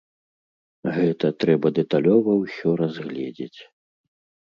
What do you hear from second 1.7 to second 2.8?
дэталёва ўсё